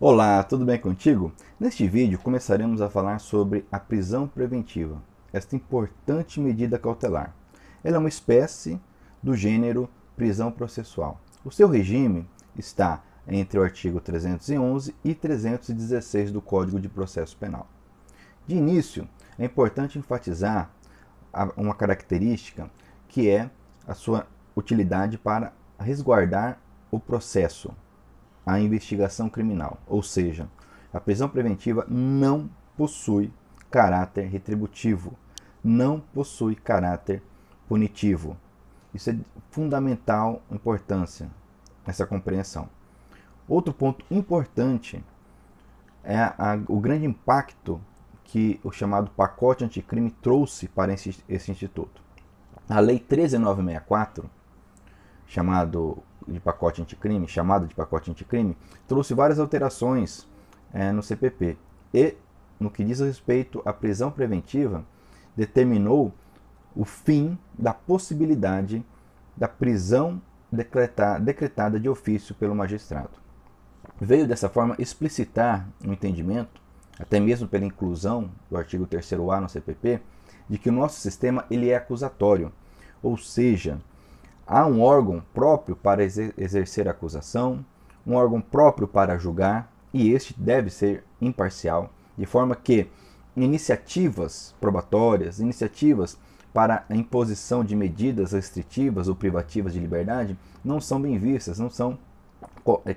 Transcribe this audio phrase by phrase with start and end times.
[0.00, 1.32] Olá, tudo bem contigo?
[1.58, 7.34] Neste vídeo começaremos a falar sobre a prisão preventiva, esta importante medida cautelar.
[7.82, 8.80] Ela é uma espécie
[9.20, 11.20] do gênero prisão processual.
[11.44, 17.66] O seu regime está entre o artigo 311 e 316 do Código de Processo Penal.
[18.46, 20.70] De início, é importante enfatizar
[21.56, 22.70] uma característica
[23.08, 23.50] que é
[23.84, 27.74] a sua utilidade para resguardar o processo,
[28.48, 29.78] a investigação criminal.
[29.86, 30.48] Ou seja,
[30.90, 32.48] a prisão preventiva não
[32.78, 33.30] possui
[33.70, 35.12] caráter retributivo,
[35.62, 37.22] não possui caráter
[37.68, 38.38] punitivo.
[38.94, 39.16] Isso é
[39.50, 41.28] fundamental importância,
[41.86, 42.70] essa compreensão.
[43.46, 45.04] Outro ponto importante
[46.02, 47.78] é a, o grande impacto
[48.24, 52.00] que o chamado pacote anticrime trouxe para esse, esse instituto.
[52.66, 54.30] A Lei 13964,
[55.26, 58.56] chamado de pacote anticrime, chamada de pacote anticrime,
[58.86, 60.28] trouxe várias alterações
[60.72, 61.56] é, no CPP.
[61.92, 62.14] E,
[62.60, 64.84] no que diz respeito à prisão preventiva,
[65.36, 66.12] determinou
[66.74, 68.84] o fim da possibilidade
[69.36, 70.20] da prisão
[70.50, 73.10] decretar, decretada de ofício pelo magistrado.
[74.00, 76.60] Veio dessa forma explicitar o entendimento
[76.98, 80.00] até mesmo pela inclusão do artigo 3º-A no CPP,
[80.48, 82.52] de que o nosso sistema ele é acusatório,
[83.02, 83.80] ou seja,
[84.48, 87.64] há um órgão próprio para exercer acusação,
[88.06, 92.88] um órgão próprio para julgar, e este deve ser imparcial, de forma que
[93.36, 96.18] iniciativas probatórias, iniciativas
[96.52, 101.70] para a imposição de medidas restritivas ou privativas de liberdade não são bem vistas, não
[101.70, 101.98] são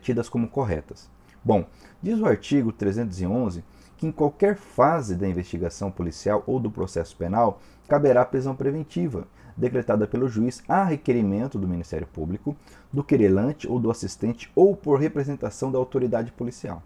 [0.02, 1.10] tidas como corretas.
[1.44, 1.66] Bom,
[2.02, 3.64] diz o artigo 311
[4.02, 10.08] que em qualquer fase da investigação policial ou do processo penal caberá prisão preventiva, decretada
[10.08, 12.58] pelo juiz a requerimento do Ministério Público,
[12.92, 16.82] do querelante ou do assistente ou por representação da autoridade policial.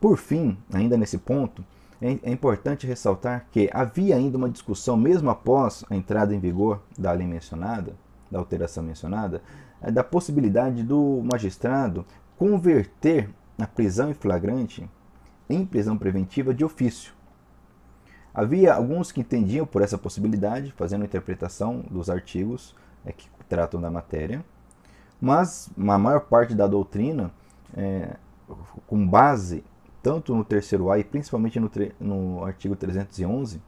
[0.00, 1.64] Por fim, ainda nesse ponto,
[2.00, 6.80] é, é importante ressaltar que havia ainda uma discussão, mesmo após a entrada em vigor
[6.96, 7.96] da lei mencionada,
[8.30, 9.42] da alteração mencionada,
[9.82, 12.06] é, da possibilidade do magistrado
[12.36, 13.28] converter
[13.58, 14.88] a prisão em flagrante
[15.48, 17.12] em prisão preventiva de ofício.
[18.34, 22.74] Havia alguns que entendiam por essa possibilidade, fazendo interpretação dos artigos
[23.04, 24.44] é, que tratam da matéria,
[25.20, 27.30] mas a maior parte da doutrina,
[27.74, 28.16] é,
[28.86, 29.64] com base
[30.02, 33.60] tanto no terceiro A e principalmente no, no artigo 311,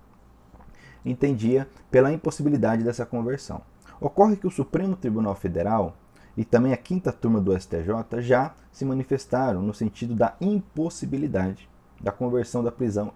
[1.05, 3.63] entendia pela impossibilidade dessa conversão.
[4.01, 5.97] Ocorre que o Supremo Tribunal Federal
[6.39, 11.69] e também a quinta turma do STJ já se manifestaram no sentido da impossibilidade
[12.01, 13.11] da conversão da prisão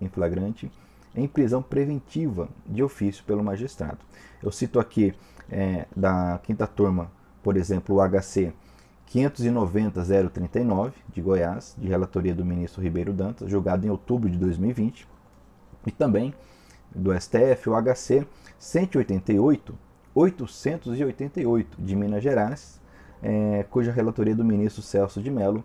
[0.00, 0.70] em flagrante
[1.12, 3.98] em prisão preventiva de ofício pelo magistrado.
[4.40, 5.12] Eu cito aqui
[5.50, 7.10] é, da quinta turma,
[7.42, 8.52] por exemplo, o HC
[9.12, 15.08] 590-039 de Goiás, de relatoria do ministro Ribeiro Dantas, julgado em outubro de 2020,
[15.84, 16.32] e também
[16.94, 18.24] do STF o HC
[18.60, 22.80] 188 888 de Minas Gerais,
[23.22, 25.62] é, cuja relatoria do ministro Celso de Mello,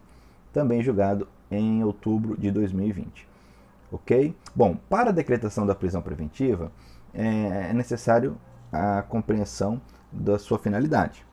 [0.54, 3.28] também julgado em outubro de 2020.
[3.92, 4.36] Ok?
[4.56, 6.72] Bom, para a decretação da prisão preventiva,
[7.14, 8.38] é, é necessário
[8.72, 11.26] a compreensão da sua finalidade.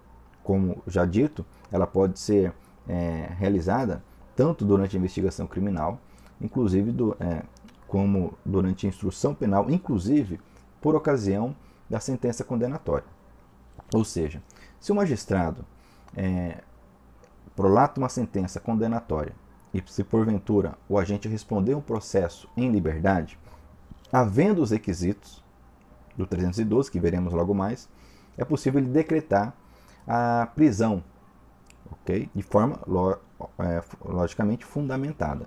[0.43, 2.53] Como já dito, ela pode ser
[2.89, 4.03] é, realizada
[4.34, 6.00] tanto durante a investigação criminal,
[6.41, 7.43] inclusive do, é,
[7.87, 10.41] como durante a instrução penal, inclusive
[10.81, 11.55] por ocasião
[11.92, 13.04] da sentença condenatória.
[13.94, 14.42] Ou seja,
[14.80, 15.62] se o magistrado
[16.16, 16.62] é,
[17.54, 19.34] prolata uma sentença condenatória
[19.75, 23.38] e se porventura o agente responder um processo em liberdade,
[24.10, 25.44] havendo os requisitos
[26.16, 27.91] do 312, que veremos logo mais,
[28.38, 29.54] é possível ele decretar
[30.06, 31.04] a prisão,
[31.91, 32.31] ok?
[32.34, 32.81] De forma
[33.58, 35.47] é, logicamente fundamentada.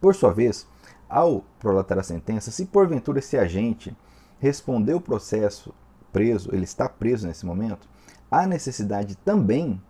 [0.00, 0.66] Por sua vez,
[1.08, 3.96] ao prolatar a sentença, se porventura esse agente
[4.44, 5.74] responder o processo
[6.12, 7.88] preso, ele está preso nesse momento,
[8.30, 9.80] há necessidade também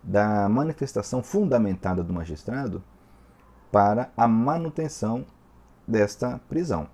[0.00, 2.84] da manifestação fundamentada do magistrado
[3.72, 5.26] para a manutenção
[5.88, 6.86] desta prisão.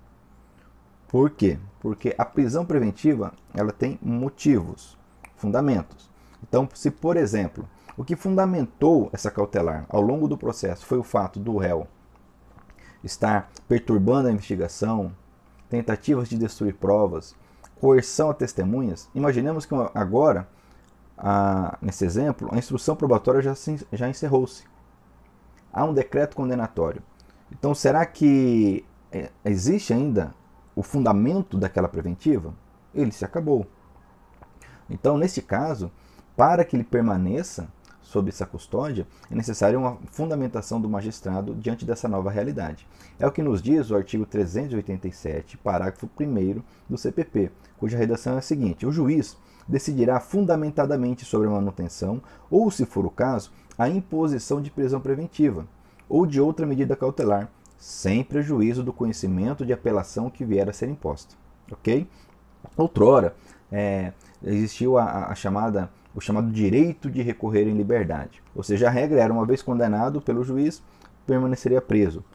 [1.07, 1.59] Por quê?
[1.79, 4.97] Porque a prisão preventiva ela tem motivos,
[5.35, 6.09] fundamentos.
[6.41, 11.03] Então, se por exemplo, o que fundamentou essa cautelar ao longo do processo foi o
[11.03, 11.87] fato do réu
[13.03, 15.15] estar perturbando a investigação,
[15.69, 17.35] tentativas de destruir provas,
[17.79, 20.47] coerção a testemunhas, imaginemos que agora,
[21.17, 23.53] a, nesse exemplo, a instrução probatória já,
[23.93, 24.63] já encerrou-se.
[25.71, 27.01] Há um decreto condenatório.
[27.51, 30.33] Então, será que é, existe ainda
[30.75, 32.53] o fundamento daquela preventiva?
[32.93, 33.67] Ele se acabou.
[34.89, 35.91] Então, nesse caso,
[36.35, 37.67] para que ele permaneça,
[38.07, 42.87] sob essa custódia, é necessária uma fundamentação do magistrado diante dessa nova realidade.
[43.19, 48.37] É o que nos diz o artigo 387, parágrafo 1 do CPP, cuja redação é
[48.37, 49.35] a seguinte: o juiz
[49.67, 55.67] decidirá fundamentadamente sobre a manutenção ou, se for o caso, a imposição de prisão preventiva
[56.07, 60.87] ou de outra medida cautelar, sem prejuízo do conhecimento de apelação que vier a ser
[60.87, 61.35] imposta.
[61.69, 62.07] Ok?
[62.77, 63.35] Outrora,
[63.69, 68.41] é, existiu a, a, chamada, o chamado direito de recorrer em liberdade.
[68.55, 70.81] Ou seja, a regra era, uma vez condenado pelo juiz,
[71.27, 72.25] permaneceria preso.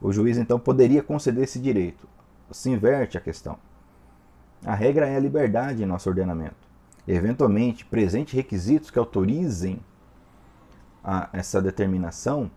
[0.00, 2.06] O juiz então poderia conceder esse direito.
[2.52, 3.58] Se inverte a questão.
[4.64, 6.54] A regra é a liberdade em nosso ordenamento.
[7.04, 9.80] Eventualmente, presente requisitos que autorizem
[11.02, 12.48] a, essa determinação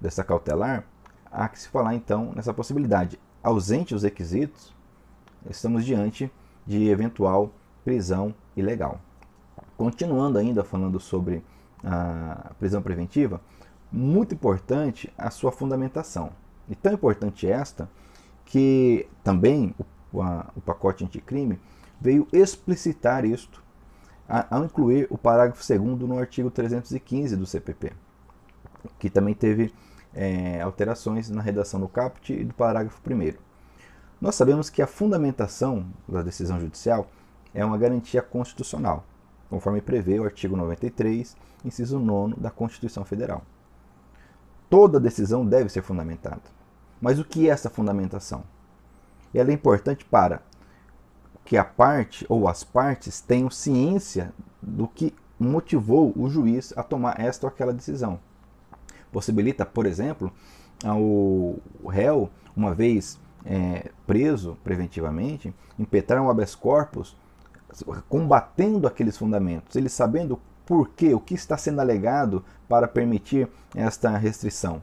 [0.00, 0.84] dessa cautelar,
[1.30, 3.20] há que se falar então nessa possibilidade.
[3.42, 4.74] Ausente os requisitos,
[5.50, 6.32] estamos diante
[6.66, 7.52] de eventual
[7.84, 8.98] prisão ilegal.
[9.80, 11.42] Continuando ainda falando sobre
[11.82, 13.40] a prisão preventiva,
[13.90, 16.32] muito importante a sua fundamentação.
[16.68, 17.88] E tão importante esta
[18.44, 19.74] que também
[20.12, 21.58] o, a, o pacote anticrime
[21.98, 23.64] veio explicitar isto
[24.28, 27.94] ao incluir o parágrafo 2 no artigo 315 do CPP,
[28.98, 29.72] que também teve
[30.12, 33.32] é, alterações na redação do caput e do parágrafo 1.
[34.20, 37.08] Nós sabemos que a fundamentação da decisão judicial
[37.54, 39.06] é uma garantia constitucional,
[39.50, 43.42] conforme prevê o artigo 93, inciso 9 da Constituição Federal.
[44.70, 46.42] Toda decisão deve ser fundamentada.
[47.00, 48.44] Mas o que é essa fundamentação?
[49.34, 50.40] Ela é importante para
[51.44, 54.32] que a parte ou as partes tenham ciência
[54.62, 58.20] do que motivou o juiz a tomar esta ou aquela decisão.
[59.10, 60.32] Possibilita, por exemplo,
[60.84, 61.56] ao
[61.90, 67.16] réu, uma vez é, preso preventivamente, impetrar um habeas corpus
[68.08, 74.16] combatendo aqueles fundamentos, ele sabendo por quê, o que está sendo alegado para permitir esta
[74.16, 74.80] restrição.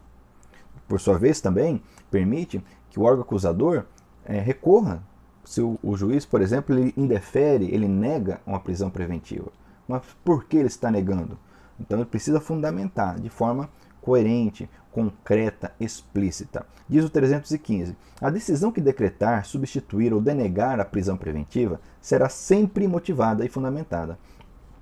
[0.87, 1.81] Por sua vez, também
[2.11, 3.85] permite que o órgão acusador
[4.25, 5.01] é, recorra.
[5.45, 9.49] Se o, o, juiz, por exemplo, ele indefere, ele nega uma prisão preventiva.
[9.87, 11.39] Mas por que ele está negando?
[11.79, 13.69] Então ele precisa fundamentar de forma
[14.07, 16.65] coerente, concreta, explícita.
[16.87, 22.87] Diz o 315: a decisão que decretar, substituir ou denegar a prisão preventiva será sempre
[22.87, 24.17] motivada e fundamentada.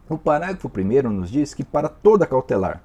[0.07, 2.83] O parágrafo 1 nos diz que para toda cautelar,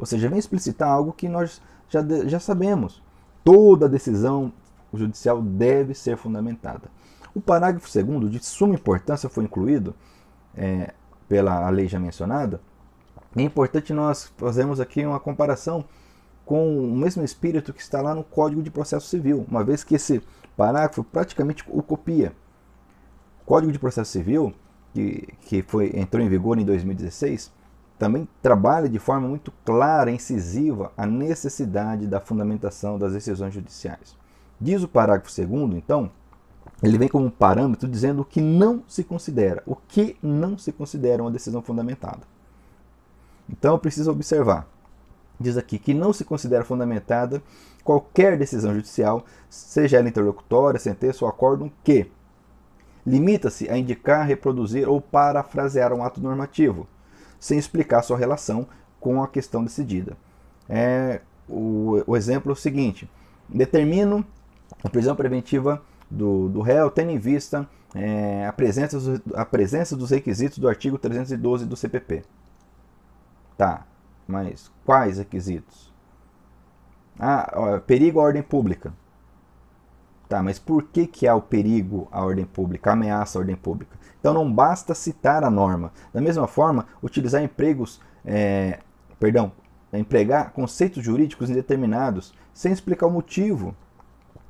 [0.00, 3.00] ou seja, vem explicitar algo que nós já, já sabemos.
[3.44, 4.52] Toda decisão
[4.92, 6.90] judicial deve ser fundamentada.
[7.32, 9.94] O parágrafo 2 de suma importância foi incluído
[10.56, 10.92] é,
[11.28, 12.60] pela lei já mencionada,
[13.36, 15.84] é importante nós fazermos aqui uma comparação
[16.44, 19.94] com o mesmo espírito que está lá no Código de Processo Civil, uma vez que
[19.94, 20.22] esse
[20.56, 22.32] parágrafo praticamente o copia.
[23.42, 24.52] O Código de Processo Civil,
[24.92, 27.50] que, que foi, entrou em vigor em 2016,
[27.98, 34.16] também trabalha de forma muito clara e incisiva a necessidade da fundamentação das decisões judiciais.
[34.60, 36.10] Diz o parágrafo 2, então,
[36.82, 40.72] ele vem como um parâmetro dizendo o que não se considera, o que não se
[40.72, 42.31] considera uma decisão fundamentada.
[43.52, 44.66] Então precisa observar.
[45.38, 47.42] Diz aqui que não se considera fundamentada
[47.84, 52.10] qualquer decisão judicial, seja ela interlocutória, sentença ou acórdão, que
[53.04, 56.86] limita-se a indicar, reproduzir ou parafrasear um ato normativo,
[57.40, 58.66] sem explicar sua relação
[59.00, 60.16] com a questão decidida.
[60.68, 63.10] É, o, o exemplo é o seguinte:
[63.48, 64.24] determino
[64.82, 68.98] a prisão preventiva do, do réu, tendo em vista é, a, presença,
[69.34, 72.22] a presença dos requisitos do artigo 312 do CPP.
[73.56, 73.86] Tá,
[74.26, 75.92] mas quais requisitos?
[77.18, 78.92] Ah, ó, perigo à ordem pública.
[80.28, 83.56] Tá, mas por que, que há o perigo à ordem pública, a ameaça à ordem
[83.56, 83.98] pública?
[84.18, 85.92] Então não basta citar a norma.
[86.12, 88.78] Da mesma forma, utilizar empregos, é,
[89.20, 89.52] perdão,
[89.92, 93.76] empregar conceitos jurídicos indeterminados sem explicar o motivo.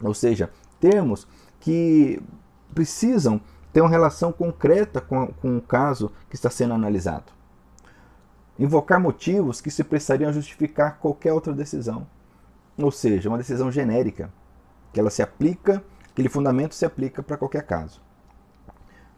[0.00, 1.26] Ou seja, termos
[1.58, 2.22] que
[2.72, 3.40] precisam
[3.72, 7.41] ter uma relação concreta com, com o caso que está sendo analisado
[8.58, 12.06] invocar motivos que se prestariam a justificar qualquer outra decisão.
[12.76, 14.30] Ou seja, uma decisão genérica,
[14.92, 18.00] que ela se aplica, aquele fundamento se aplica para qualquer caso.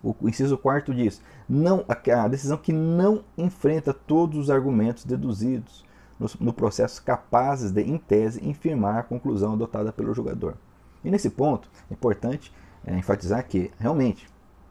[0.02, 5.84] O inciso quarto diz: não, a decisão que não enfrenta todos os argumentos deduzidos
[6.18, 10.54] no, no processo capazes de, em tese, infirmar a conclusão adotada pelo julgador.
[11.02, 12.52] E nesse ponto, é importante
[12.84, 14.28] é, enfatizar que, realmente,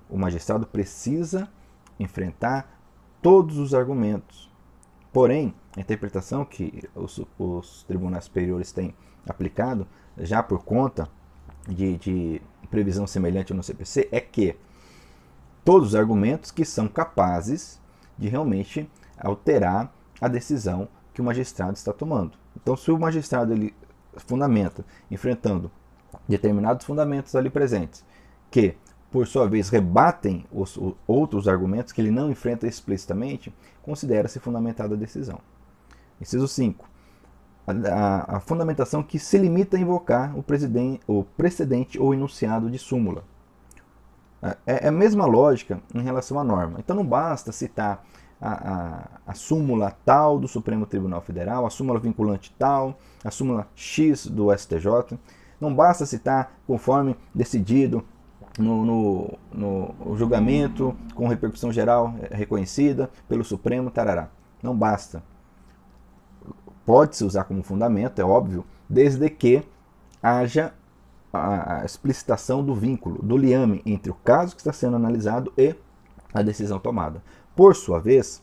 [0.10, 1.50] o magistrado precisa
[2.00, 2.80] enfrentar
[3.22, 4.53] todos os argumentos
[5.14, 8.96] Porém, a interpretação que os, os tribunais superiores têm
[9.30, 11.08] aplicado, já por conta
[11.68, 12.42] de, de
[12.72, 14.58] previsão semelhante no CPC, é que
[15.64, 17.80] todos os argumentos que são capazes
[18.18, 22.34] de realmente alterar a decisão que o magistrado está tomando.
[22.58, 23.74] Então, se o magistrado ele
[24.18, 25.72] fundamenta, enfrentando
[26.28, 28.04] determinados fundamentos ali presentes,
[28.50, 28.76] que
[29.14, 33.54] por sua vez rebatem os, os outros argumentos que ele não enfrenta explicitamente,
[33.84, 35.40] considera-se fundamentada a decisão.
[36.20, 36.90] Inciso 5.
[37.68, 40.44] A, a, fundamentação que se limita a invocar o,
[41.08, 43.24] o precedente ou enunciado de súmula.
[44.42, 46.80] É, é, a mesma lógica em relação à norma.
[46.80, 48.04] Então não basta citar
[48.42, 53.68] a, a, a, súmula tal do Supremo Tribunal Federal, a súmula vinculante tal, a súmula
[53.76, 55.20] X do STJ.
[55.62, 58.04] Não basta citar conforme decidido
[58.58, 64.30] no, no, no julgamento com repercussão geral reconhecida pelo Supremo, tarará.
[64.62, 65.24] Não basta.
[66.86, 69.64] Pode-se usar como fundamento, é óbvio, desde que
[70.22, 70.74] haja
[71.32, 75.76] a explicitação do vínculo, do liame entre o caso que está sendo analisado e
[76.34, 77.24] a decisão tomada.
[77.56, 78.42] Por sua vez,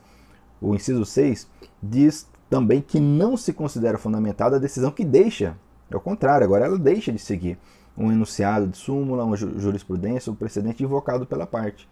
[0.61, 1.49] o inciso 6
[1.81, 5.57] diz também que não se considera fundamentada a decisão que deixa,
[5.88, 7.59] é o contrário, agora ela deixa de seguir
[7.97, 11.88] um enunciado de súmula, uma jurisprudência, um precedente invocado pela parte.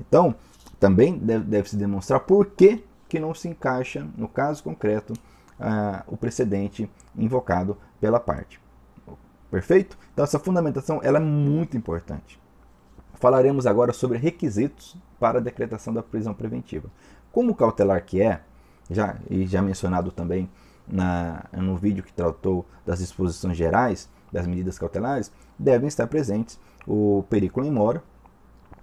[0.00, 0.34] Então,
[0.80, 6.02] também deve, deve se demonstrar por que, que não se encaixa, no caso concreto, uh,
[6.06, 8.60] o precedente invocado pela parte.
[9.50, 9.96] Perfeito?
[10.12, 12.40] Então essa fundamentação ela é muito importante.
[13.14, 16.90] Falaremos agora sobre requisitos para a decretação da prisão preventiva.
[17.30, 18.40] Como cautelar que é,
[18.90, 20.50] já e já mencionado também
[20.86, 27.24] na, no vídeo que tratou das disposições gerais das medidas cautelares, devem estar presentes o
[27.30, 28.02] periculo in mora,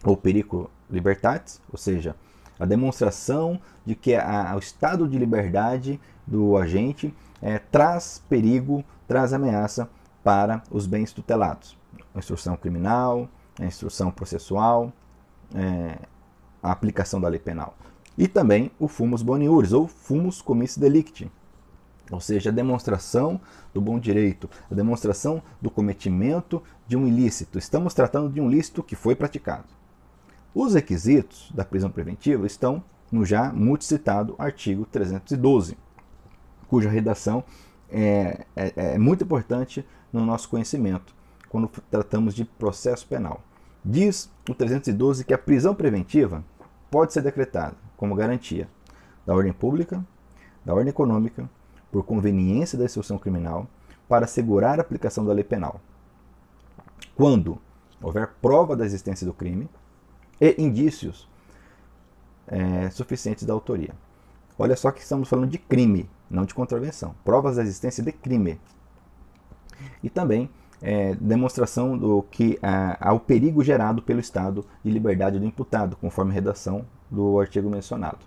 [0.04, 2.16] ou periculo libertatis, ou seja,
[2.58, 9.34] a demonstração de que a, o estado de liberdade do agente é, traz perigo, traz
[9.34, 9.90] ameaça
[10.24, 11.78] para os bens tutelados.
[12.16, 13.28] A instrução criminal,
[13.60, 14.94] a instrução processual,
[15.54, 15.98] é,
[16.64, 17.76] a aplicação da lei penal.
[18.18, 21.30] E também o fumus boniuris, ou fumus comissi delicti,
[22.12, 23.40] ou seja, a demonstração
[23.74, 27.58] do bom direito, a demonstração do cometimento de um ilícito.
[27.58, 29.66] Estamos tratando de um ilícito que foi praticado.
[30.54, 35.78] Os requisitos da prisão preventiva estão no já muito citado artigo 312,
[36.68, 37.44] cuja redação
[37.90, 41.14] é, é, é muito importante no nosso conhecimento
[41.50, 43.42] quando tratamos de processo penal.
[43.84, 46.44] Diz o 312 que a prisão preventiva
[46.90, 48.70] pode ser decretada como garantia
[49.26, 50.06] da ordem pública,
[50.64, 51.50] da ordem econômica,
[51.92, 53.68] por conveniência da instrução criminal,
[54.08, 55.80] para assegurar a aplicação da lei penal.
[57.16, 57.60] Quando
[58.02, 59.70] houver prova da existência do crime
[60.40, 61.28] e indícios
[62.48, 63.94] é, suficientes da autoria.
[64.58, 67.16] Olha só que estamos falando de crime, não de contravenção.
[67.24, 68.60] Provas da existência de crime.
[70.04, 70.50] E também
[70.82, 76.34] é, demonstração do que há o perigo gerado pelo estado de liberdade do imputado, conforme
[76.34, 78.20] redação do artigo mencionado.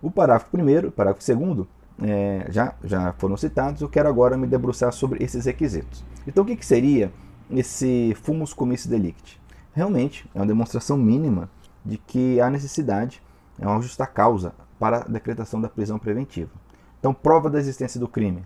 [0.00, 1.66] O parágrafo 1 parágrafo 2
[2.02, 6.04] é, já, já foram citados, eu quero agora me debruçar sobre esses requisitos.
[6.26, 7.12] Então, o que, que seria
[7.50, 9.40] esse fumus comissi delicti?
[9.72, 11.48] Realmente, é uma demonstração mínima
[11.84, 13.22] de que há necessidade,
[13.58, 16.50] é uma justa causa para a decretação da prisão preventiva.
[16.98, 18.44] Então, prova da existência do crime.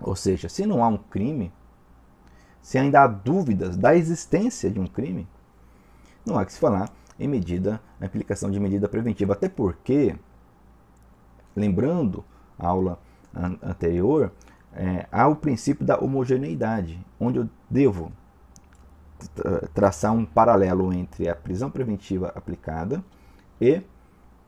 [0.00, 1.52] Ou seja, se não há um crime,
[2.60, 5.26] se ainda há dúvidas da existência de um crime,
[6.24, 9.32] não há que se falar em medida, na aplicação de medida preventiva.
[9.32, 10.14] Até porque,
[11.56, 12.24] lembrando
[12.62, 12.98] aula
[13.34, 14.32] an anterior,
[14.74, 18.12] é, há o princípio da homogeneidade, onde eu devo
[19.72, 23.04] traçar um paralelo entre a prisão preventiva aplicada
[23.60, 23.80] e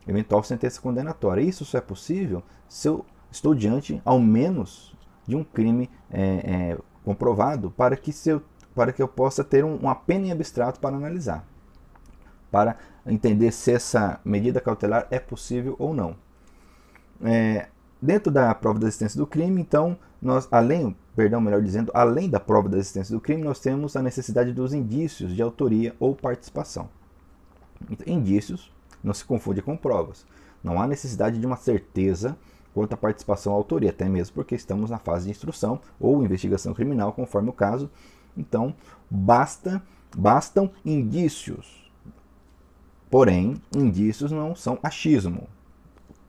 [0.06, 1.42] eventual sentença condenatória.
[1.42, 4.94] Isso só é possível se eu estou diante, ao menos,
[5.26, 8.42] de um crime é, é, comprovado para que, eu,
[8.74, 11.46] para que eu possa ter um, uma pena em abstrato para analisar,
[12.50, 16.16] para entender se essa medida cautelar é possível ou não.
[17.22, 17.68] É,
[18.04, 22.38] dentro da prova da existência do crime, então, nós, além, perdão, melhor dizendo, além da
[22.38, 26.88] prova da existência do crime, nós temos a necessidade dos indícios de autoria ou participação.
[28.06, 28.70] Indícios
[29.02, 30.26] não se confunde com provas.
[30.62, 32.36] Não há necessidade de uma certeza
[32.74, 36.74] quanto à participação ou autoria, até mesmo porque estamos na fase de instrução ou investigação
[36.74, 37.90] criminal, conforme o caso.
[38.36, 38.74] Então,
[39.10, 39.82] basta,
[40.14, 41.90] bastam indícios.
[43.10, 45.46] Porém, indícios não são achismo.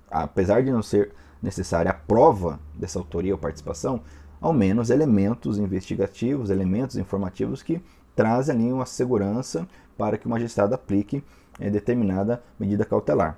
[0.09, 1.13] Apesar de não ser
[1.45, 4.01] necessária a prova dessa autoria ou participação,
[4.41, 7.81] ao menos elementos investigativos, elementos informativos que
[8.15, 11.23] trazem ali uma segurança para que o magistrado aplique
[11.59, 13.37] é, determinada medida cautelar.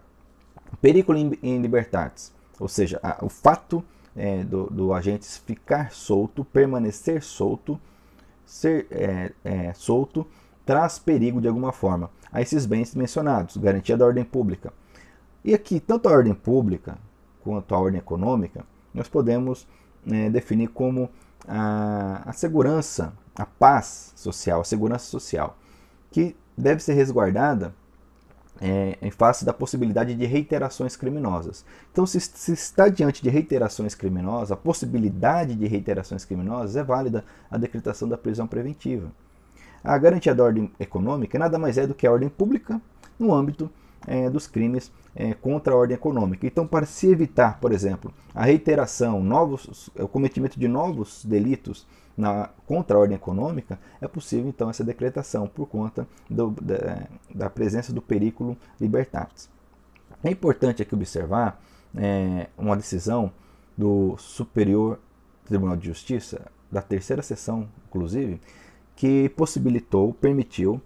[0.81, 3.83] Periculo in libertatis ou seja, a, o fato
[4.15, 7.79] é, do, do, agente ficar solto, permanecer solto,
[8.45, 10.25] ser é, é, solto,
[10.65, 14.73] traz perigo de alguma forma a esses bens mencionados, garantia da ordem pública.
[15.43, 16.97] E aqui, tanto a ordem pública
[17.47, 19.65] quanto a ordem econômica, nós podemos
[20.05, 21.09] é, definir como
[21.47, 25.57] a, a segurança, a paz social, a segurança social,
[26.11, 27.73] que deve ser resguardada
[28.59, 31.63] é, em face da possibilidade de reiterações criminosas.
[31.91, 37.23] Então, se, se, está diante de reiterações criminosas, a possibilidade de reiterações criminosas, é válida
[37.49, 39.09] a decretação da prisão preventiva.
[39.81, 42.81] A garantia da ordem econômica nada mais é do que a ordem pública
[43.17, 43.69] no âmbito
[44.05, 46.45] é, dos crimes é, contra a ordem econômica.
[46.45, 52.49] Então, para se evitar, por exemplo, a reiteração, novos, o cometimento de novos delitos na,
[52.65, 57.93] contra a ordem econômica, é possível então essa decretação por conta do, da, da, presença
[57.93, 59.49] do perículo libertatis.
[60.23, 61.61] É importante aqui observar
[61.95, 63.31] é, uma decisão
[63.77, 64.99] do Superior
[65.45, 68.41] Tribunal de Justiça, da terceira sessão, inclusive,
[68.95, 70.81] que possibilitou, permitiu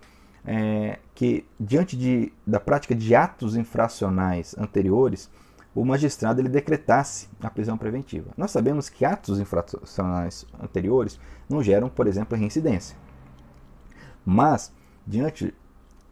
[0.45, 5.29] é, que, diante de, da prática de atos infracionais anteriores,
[5.73, 8.31] o magistrado ele decretasse a prisão preventiva.
[8.35, 11.19] Nós sabemos que atos infracionais anteriores
[11.49, 12.97] não geram, por exemplo, reincidência.
[14.25, 14.73] Mas,
[15.07, 15.53] diante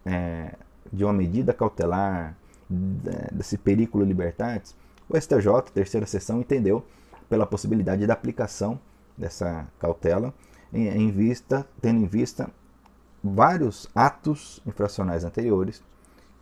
[0.04, 0.54] é,
[0.92, 2.36] de uma medida cautelar,
[3.32, 4.76] desse perículo libertatis,
[5.08, 6.86] o STJ, terceira sessão, entendeu
[7.28, 8.78] pela possibilidade da aplicação
[9.18, 10.32] dessa cautela
[10.72, 12.48] em, em vista, tendo em vista
[13.22, 15.82] vários atos infracionais anteriores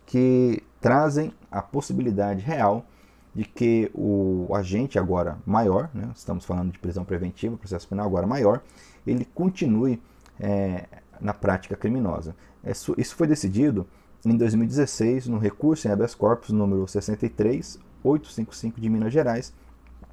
[0.05, 2.85] que trazem a possibilidade real
[3.33, 8.25] de que o agente agora maior, né, estamos falando de prisão preventiva, processo penal agora
[8.25, 8.61] maior,
[9.05, 10.01] ele continue
[10.39, 10.87] é,
[11.21, 12.35] na prática criminosa.
[12.63, 13.85] Isso, isso foi decidido
[14.25, 19.53] em 2016 no recurso em habeas corpus número 63855 de Minas Gerais,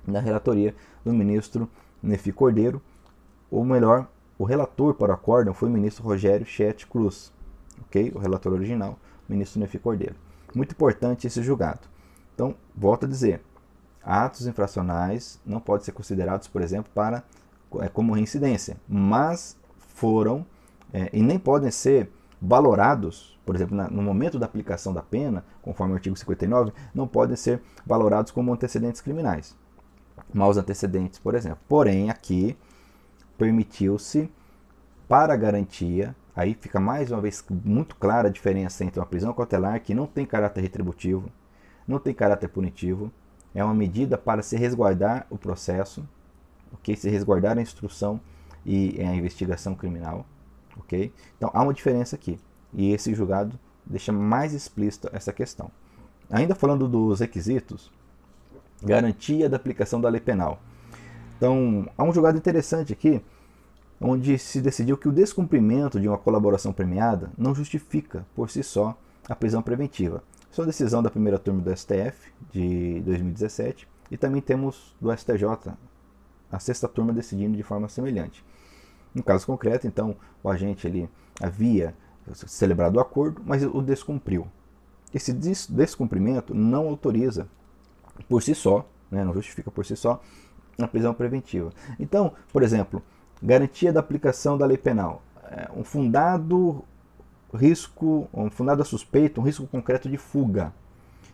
[0.07, 1.69] na relatoria do ministro
[2.03, 2.81] Nefi Cordeiro,
[3.51, 4.09] ou melhor,
[4.39, 7.33] o relator para o acórdão foi o ministro Rogério Chet Cruz,
[7.83, 8.13] ok?
[8.15, 10.15] O relator original, o ministro Nefi Cordeiro.
[10.55, 11.81] Muito importante esse julgado.
[12.35, 13.41] Então, volto a dizer,
[14.03, 17.25] atos infracionais não podem ser considerados, por exemplo, para
[17.81, 20.47] é, como reincidência, mas foram
[20.93, 25.45] é, e nem podem ser valorados, por exemplo, na, no momento da aplicação da pena,
[25.63, 29.57] conforme o artigo 59, não podem ser valorados como antecedentes criminais.
[30.33, 31.59] Maus antecedentes, por exemplo.
[31.69, 32.57] Porém, aqui
[33.37, 34.31] permitiu-se,
[35.09, 39.81] para garantia, aí fica mais uma vez muito clara a diferença entre uma prisão cautelar
[39.81, 41.31] que não tem caráter retributivo,
[41.87, 43.13] não tem caráter punitivo,
[43.55, 46.07] é uma medida para se resguardar o processo,
[46.73, 46.95] ok?
[46.97, 48.21] Se resguardar a instrução
[48.65, 50.27] e a investigação criminal,
[50.79, 51.13] ok?
[51.37, 52.39] Então há uma diferença aqui
[52.75, 55.71] e esse julgado deixa mais explícita essa questão.
[56.29, 57.93] Ainda falando dos requisitos,
[58.83, 60.61] garantia da aplicação da lei penal.
[61.37, 63.23] Então, há um julgado interessante aqui,
[64.01, 68.97] onde se decidiu que o descumprimento de uma colaboração premiada não justifica, por si só,
[69.29, 70.23] a prisão preventiva.
[70.51, 75.15] Isso é uma decisão da primeira turma do STF, de 2017, e também temos do
[75.15, 75.73] STJ,
[76.51, 78.45] a sexta turma decidindo de forma semelhante.
[79.15, 81.09] No caso concreto, então, o agente ali
[81.41, 81.95] havia
[82.35, 84.47] celebrado o acordo, mas o descumpriu.
[85.13, 87.49] Esse descumprimento não autoriza
[88.29, 90.21] por si só, né, não justifica por si só,
[90.79, 91.71] na prisão preventiva.
[91.99, 93.03] Então, por exemplo,
[93.43, 95.23] garantia da aplicação da lei penal.
[95.45, 96.85] É um fundado
[97.55, 100.73] risco, um fundado suspeito, um risco concreto de fuga.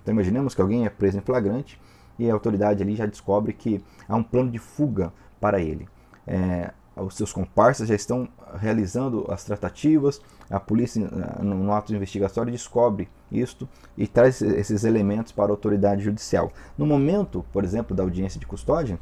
[0.02, 1.80] Então imaginemos que alguém é preso em flagrante
[2.18, 5.88] e a autoridade ali já descobre que há um plano de fuga para ele.
[6.26, 11.08] É, os seus comparsas já estão realizando as tratativas, a polícia
[11.40, 16.52] no ato investigatório descobre isto e traz esses elementos para a autoridade judicial.
[16.76, 18.98] No momento, por exemplo, da audiência de custódia,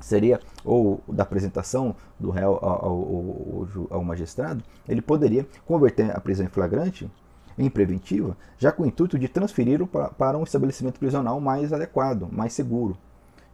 [0.00, 6.46] seria, ou da apresentação do réu ao, ao, ao, magistrado, ele poderia converter a prisão
[6.46, 7.10] em flagrante
[7.58, 12.28] em preventiva, já com o intuito de transferi-lo para, para um estabelecimento prisional mais adequado,
[12.30, 12.96] mais seguro.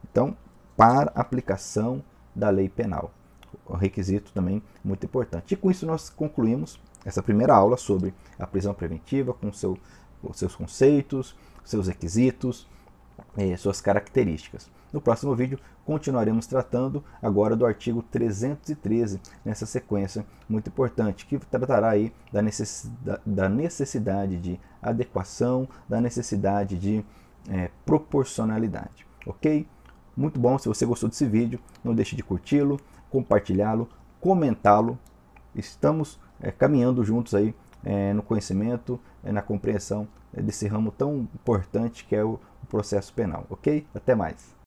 [0.03, 0.35] Então,
[0.75, 2.03] para aplicação
[2.35, 3.11] da lei penal.
[3.65, 5.53] O requisito também muito importante.
[5.53, 9.77] E com isso nós concluímos essa primeira aula sobre a prisão preventiva, com seu,
[10.33, 12.67] seus conceitos, seus requisitos,
[13.37, 14.69] eh, suas características.
[14.93, 21.89] No próximo vídeo continuaremos tratando agora do artigo 313, nessa sequência muito importante, que tratará
[21.89, 27.03] aí da necessidade, da necessidade de adequação, da necessidade de
[27.49, 29.07] é, proporcionalidade.
[29.25, 29.67] Ok?
[30.15, 32.79] Muito bom, se você gostou desse vídeo, não deixe de curti-lo,
[33.09, 33.89] compartilhá-lo,
[34.21, 34.99] comentá-lo.
[35.55, 41.27] Estamos é, caminhando juntos aí é, no conhecimento, é, na compreensão é, desse ramo tão
[41.33, 43.47] importante que é o processo penal.
[43.49, 43.87] Ok?
[43.95, 44.53] Até mais!